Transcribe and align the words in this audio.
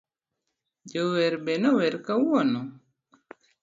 Jower 0.91 1.33
be 1.45 1.53
nower 1.63 1.93
kawuono,. 2.05 2.61